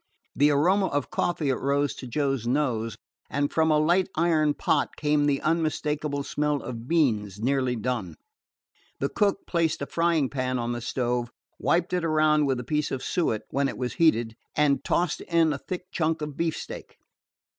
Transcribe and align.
The 0.35 0.49
aroma 0.49 0.87
of 0.87 1.11
coffee 1.11 1.51
arose 1.51 1.93
to 1.97 2.07
Joe's 2.07 2.47
nose, 2.47 2.97
and 3.29 3.51
from 3.53 3.69
a 3.69 3.77
light 3.77 4.09
iron 4.15 4.55
pot 4.55 4.95
came 4.97 5.27
the 5.27 5.39
unmistakable 5.43 6.23
smell 6.23 6.55
of 6.63 6.87
beans 6.87 7.39
nearly 7.39 7.75
done. 7.75 8.15
The 8.99 9.09
cook 9.09 9.45
placed 9.45 9.79
a 9.79 9.85
frying 9.85 10.27
pan 10.27 10.57
on 10.57 10.71
the 10.71 10.81
stove, 10.81 11.29
wiped 11.59 11.93
it 11.93 12.03
around 12.03 12.47
with 12.47 12.59
a 12.59 12.63
piece 12.63 12.89
of 12.89 13.03
suet 13.03 13.43
when 13.51 13.67
it 13.67 13.77
had 13.79 13.93
heated, 13.93 14.35
and 14.55 14.83
tossed 14.83 15.21
in 15.21 15.53
a 15.53 15.59
thick 15.59 15.83
chunk 15.91 16.23
of 16.23 16.35
beefsteak. 16.35 16.97